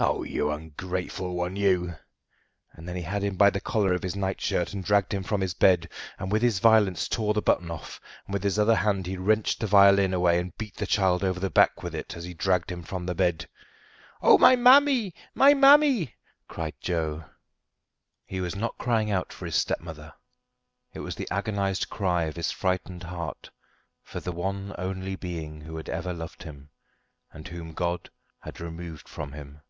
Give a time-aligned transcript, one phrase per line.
[0.00, 1.92] Oh, you ungrateful one, you!"
[2.78, 5.40] Then he had him by the collar of his night shirt and dragged him from
[5.40, 5.88] his bed,
[6.20, 9.58] and with his violence tore the button off, and with his other hand he wrenched
[9.58, 12.70] the violin away and beat the child over the back with it as he dragged
[12.70, 13.48] him from the bed.
[14.22, 15.14] "Oh, my mammy!
[15.34, 16.14] my mammy!"
[16.46, 17.24] cried Joe.
[18.24, 20.14] He was not crying out for his stepmother.
[20.94, 23.50] It was the agonised cry of his frightened heart
[24.04, 26.70] for the one only being who had ever loved him,
[27.32, 28.08] and whom God
[28.38, 29.60] had removed from him.